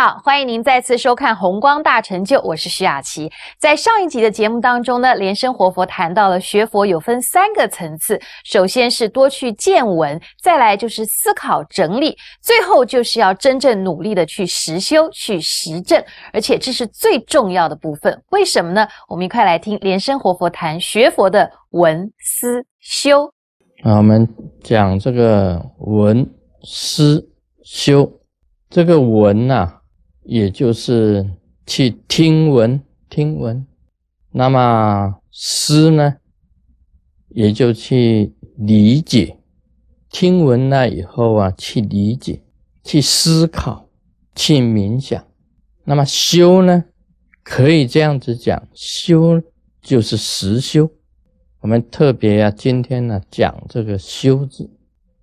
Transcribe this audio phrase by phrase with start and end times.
[0.00, 3.28] 好，欢迎您再次收看《红光大成就》，我是徐雅琪。
[3.58, 16.00] 在上一集的节目当中呢，莲生活佛谈到了学佛有分三个层次，首先是多去见闻，再来就是思考整理，最后就是要真正努力的去实修、去实证，
[16.32, 18.22] 而且这是最重要的部分。
[18.30, 18.86] 为什么呢？
[19.08, 23.26] 我们一块来听莲生活佛谈学佛的闻思修。
[23.82, 24.24] 啊，我们
[24.62, 26.24] 讲这个闻
[26.62, 27.28] 思
[27.64, 28.08] 修，
[28.70, 29.74] 这个闻呐。
[30.28, 31.26] 也就是
[31.66, 33.66] 去听闻，听闻，
[34.30, 36.16] 那么思呢，
[37.30, 39.38] 也就去理解，
[40.10, 42.42] 听闻了以后啊，去理解，
[42.84, 43.88] 去思考，
[44.34, 45.24] 去冥想。
[45.84, 46.84] 那么修呢，
[47.42, 49.42] 可以这样子讲，修
[49.80, 50.90] 就是实修。
[51.60, 54.68] 我们特别啊，今天呢讲这个修字，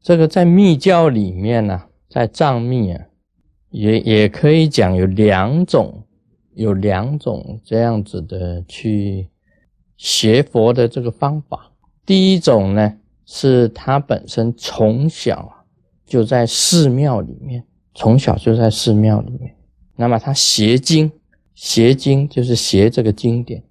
[0.00, 3.04] 这个在密教里面呢，在藏密啊。
[3.74, 6.04] 也也可以讲有两种，
[6.54, 9.28] 有两种这样子的去
[9.96, 11.72] 学佛的这个方法。
[12.06, 15.66] 第一种呢，是他本身从小
[16.06, 17.64] 就在寺庙里面，
[17.96, 19.56] 从小就在寺庙里面。
[19.96, 21.10] 那么他学经，
[21.56, 23.64] 学经就是学这个经典。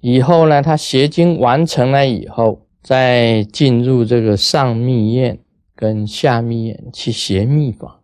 [0.00, 5.36] 以后呢，他学经完成了以后，再进入这个上密院
[5.74, 7.95] 跟下密院去学密法。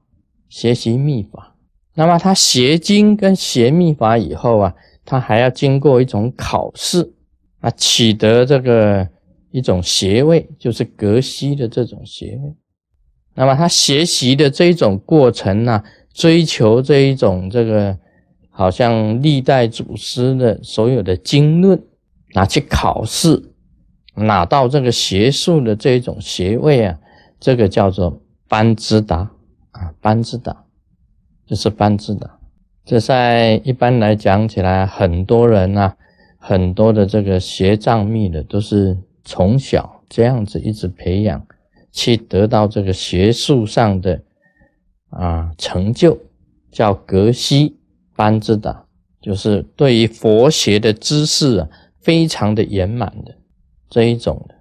[0.52, 1.56] 学习秘法，
[1.94, 7.14] 那么他学经跟学秘法以后啊，他还要经过一种考试
[7.60, 9.08] 啊，取得这个
[9.50, 12.54] 一种学位，就是格西的这种学位。
[13.34, 17.98] 那么他学习的这一种过程呢，追求这一种这个，
[18.50, 21.82] 好像历代祖师的所有的经论
[22.34, 23.42] 拿去考试，
[24.16, 26.98] 拿到这个学术的这一种学位啊，
[27.40, 29.30] 这个叫做班之达。
[29.82, 30.64] 啊，班智达
[31.44, 32.38] 就是班智达，
[32.84, 35.96] 这在一般来讲起来，很多人啊，
[36.38, 41.44] 很多的这个学藏密的，都是从小这样子一直培养，
[41.90, 44.22] 去得到这个学术上的
[45.10, 46.16] 啊成就，
[46.70, 47.76] 叫格西
[48.14, 48.86] 班智达，
[49.20, 51.68] 就是对于佛学的知识啊，
[52.00, 53.34] 非常的圆满的
[53.90, 54.54] 这一种的。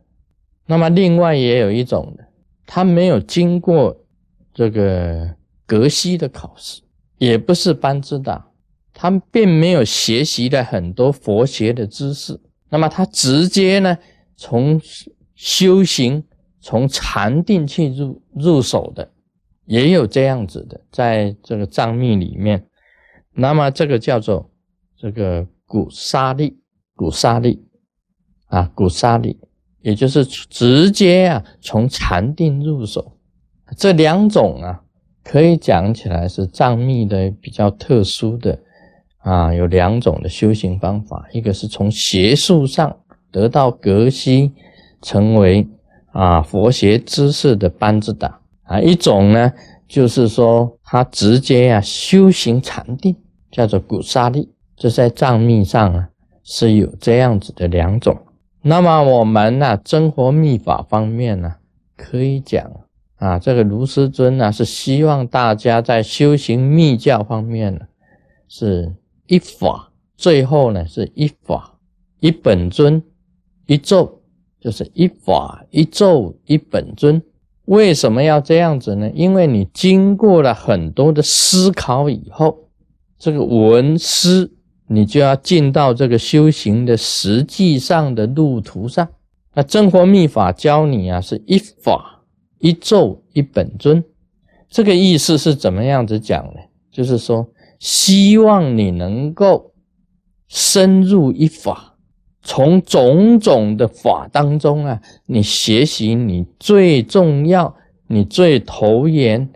[0.66, 2.26] 那么另外也有一种的，
[2.66, 3.96] 他没有经过。
[4.54, 5.36] 这个
[5.66, 6.82] 格西的考试
[7.18, 8.50] 也不是班智达，
[8.94, 12.40] 他们并没有学习了很多佛学的知识，
[12.70, 13.98] 那么他直接呢
[14.36, 14.82] 从
[15.36, 16.24] 修行
[16.60, 19.12] 从禅定去入入手的，
[19.66, 22.68] 也有这样子的，在这个藏密里面，
[23.34, 24.52] 那么这个叫做
[24.98, 26.60] 这个古沙利，
[26.96, 27.64] 古沙利
[28.48, 29.40] 啊，古沙利，
[29.82, 33.18] 也就是直接啊从禅定入手。
[33.78, 34.82] 这两种啊，
[35.24, 38.60] 可以讲起来是藏密的比较特殊的
[39.20, 42.98] 啊，有两种的修行方法，一个是从学术上
[43.32, 44.52] 得到格西，
[45.02, 45.68] 成为
[46.12, 49.54] 啊佛学知识的班子党啊，一种呢
[49.88, 53.16] 就是说他直接啊修行禅定，
[53.52, 56.10] 叫做古沙利，这在藏密上啊
[56.44, 58.18] 是有这样子的两种。
[58.64, 61.56] 那么我们呢，真活密法方面呢，
[61.96, 62.70] 可以讲。
[63.22, 67.82] 啊，这个卢师尊呢，是希望大家在修行密教方面呢，
[68.48, 68.96] 是
[69.28, 71.78] 一法，最后呢是一法
[72.20, 73.00] 一本尊
[73.68, 74.24] 一咒，
[74.60, 77.22] 就是一法一咒一本尊。
[77.66, 79.12] 为什么要这样子呢？
[79.14, 82.58] 因为你经过了很多的思考以后，
[83.20, 84.52] 这个文思，
[84.88, 89.08] 你就要进到这个修行的实际上的路途上。
[89.54, 92.21] 那真活密法教你啊，是一法。
[92.62, 94.04] 一咒一本尊，
[94.70, 96.62] 这个意思是怎么样子讲呢？
[96.92, 97.50] 就是说，
[97.80, 99.74] 希望你能够
[100.48, 101.96] 深入一法，
[102.44, 107.76] 从种种的法当中啊，你学习你最重要、
[108.08, 109.50] 你最投缘、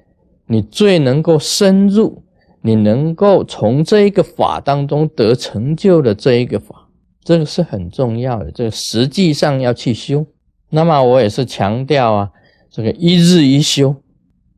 [0.48, 2.24] 你最能够深入、
[2.62, 6.88] 你能够从这一个法当中得成就的这一个法，
[7.24, 8.52] 这个是很重要的。
[8.52, 10.26] 这个实际上要去修。
[10.70, 12.32] 那么我也是强调啊。
[12.76, 13.96] 这个一日一修，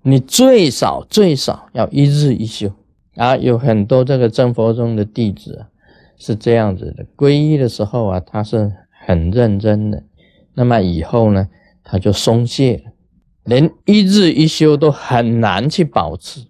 [0.01, 2.67] 你最少最少要一日一修
[3.15, 3.37] 啊！
[3.37, 5.67] 有很多这个真佛宗的弟子啊，
[6.17, 8.73] 是这样子的，皈依的时候啊，他是
[9.05, 10.01] 很认真的，
[10.55, 11.47] 那么以后呢，
[11.83, 12.91] 他就松懈了，
[13.43, 16.41] 连一日一修都很难去保持。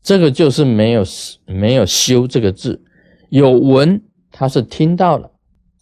[0.00, 1.02] 这个就是没有
[1.44, 2.80] 没有修这个字，
[3.30, 4.00] 有闻
[4.30, 5.32] 他是听到了，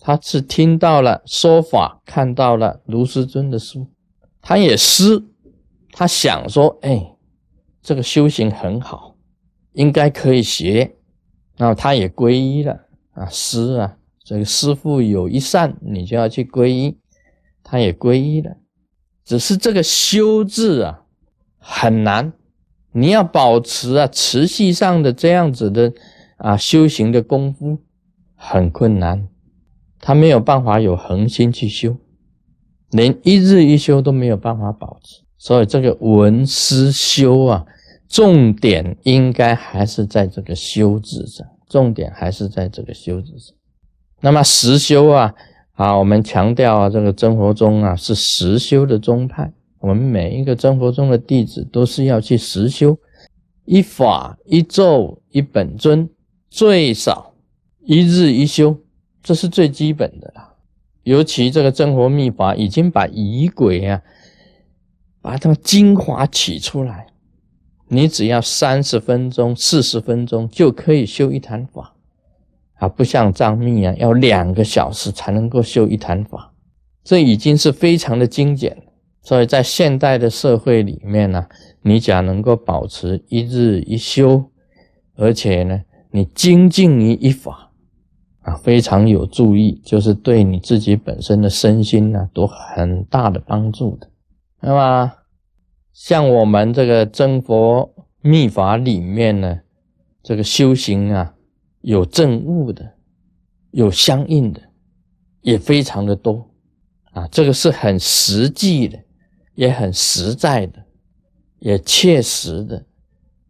[0.00, 3.86] 他是听到了说法，看到了卢师尊的书，
[4.40, 5.26] 他也思。
[5.96, 7.14] 他想说：“哎，
[7.80, 9.14] 这个修行很好，
[9.74, 10.96] 应该可以学，
[11.56, 12.80] 然后他也皈依了
[13.12, 16.98] 啊，师啊，这个师父有一善，你就要去皈依，
[17.62, 18.56] 他也皈依了，
[19.24, 21.04] 只是这个修字啊
[21.58, 22.32] 很难，
[22.90, 25.92] 你要保持啊持续上的这样子的
[26.38, 27.78] 啊修行的功夫
[28.34, 29.28] 很困难，
[30.00, 31.96] 他没有办法有恒心去修。
[32.90, 37.66] 连一日一修都没有办法保持，所以这个闻思修啊，
[38.08, 43.54] 重点应该还是在这个修字上，重点还是在这个修字上。
[44.22, 45.34] 那么实修啊，
[45.74, 52.96] 啊，我们强调啊，这个真佛宗啊是实修的宗派，我们每一个真佛宗的弟子都是要去实修，
[53.66, 56.08] 一法一咒一本尊，
[56.48, 57.34] 最少
[57.84, 58.78] 一日一修，
[59.22, 60.54] 这是最基本的啦。
[61.02, 64.00] 尤其这个真佛秘法已经把仪轨啊，
[65.24, 67.06] 把它们精华取出来，
[67.88, 71.94] 你只要三十分钟、四十分钟就可以修一坛法
[72.74, 76.52] 啊，不像藏密啊，要两个小时才能够修一坛法，
[77.02, 78.76] 这已经是非常的精简。
[79.22, 81.46] 所以在现代的社会里面呢，
[81.80, 84.50] 你只要能够保持一日一修，
[85.16, 85.80] 而且呢，
[86.10, 87.70] 你精进于一法。
[88.42, 94.06] 啊，非常有助益，就是对你自己本身的身心呢，都很大的帮助的。
[94.66, 95.12] 那么，
[95.92, 99.60] 像我们这个真佛秘法里面呢，
[100.22, 101.34] 这个修行啊，
[101.82, 102.94] 有正悟的，
[103.72, 104.62] 有相应的，
[105.42, 106.48] 也非常的多
[107.12, 107.28] 啊。
[107.30, 108.98] 这个是很实际的，
[109.54, 110.82] 也很实在的，
[111.58, 112.86] 也切实的，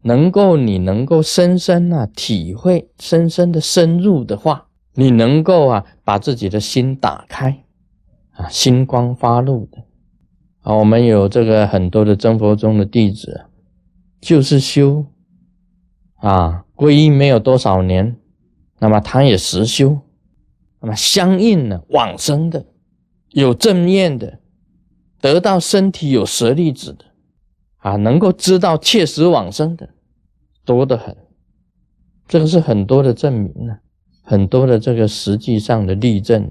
[0.03, 4.67] 能够你能够深深啊体会，深深的深入的话。
[4.97, 7.65] 你能够啊，把自己的心打开，
[8.33, 9.79] 啊，心光发露的，
[10.65, 13.45] 啊，我们有这个很多的真佛宗的弟子，
[14.19, 15.05] 就是修，
[16.17, 18.17] 啊，皈依没有多少年，
[18.79, 19.99] 那么他也实修，
[20.81, 22.65] 那么相应的往生的，
[23.33, 24.41] 有正面的，
[25.21, 27.05] 得到身体有舍利子的，
[27.77, 29.91] 啊，能够知道切实往生的，
[30.65, 31.15] 多得很，
[32.27, 33.79] 这个是很多的证明呢。
[34.27, 36.51] 很多的这个实际上的例证，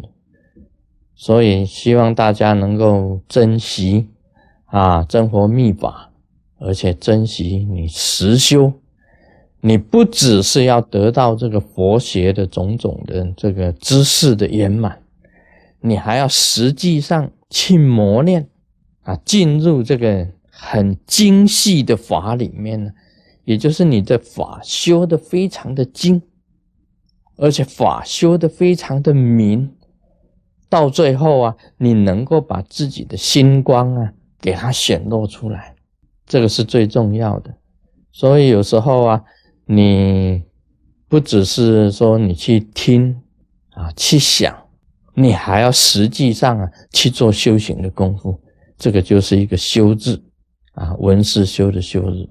[1.15, 4.09] 所以希望大家能够珍惜
[4.65, 6.11] 啊真佛密法，
[6.59, 8.73] 而且珍惜你实修，
[9.61, 15.01] 你不只是要得到这个佛学的种种的这个知识的圆满，
[15.81, 18.49] 你还要实际上去磨练
[19.03, 22.91] 啊，进入这个很精细的法里面呢，
[23.45, 26.21] 也就是你的法修的非常的精。
[27.35, 29.71] 而且法修的非常的明，
[30.73, 34.11] 到最后啊，你能够把自己的心光啊
[34.41, 35.75] 给它显露出来，
[36.25, 37.53] 这个是最重要的。
[38.11, 39.23] 所以有时候啊，
[39.67, 40.41] 你
[41.07, 43.15] 不只是说你去听
[43.75, 44.51] 啊去想，
[45.13, 48.41] 你还要实际上啊去做修行的功夫，
[48.75, 50.19] 这个就是一个修字
[50.71, 52.27] 啊，文思修的修字。